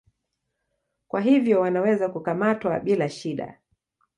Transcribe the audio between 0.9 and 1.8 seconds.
Kwa hivyo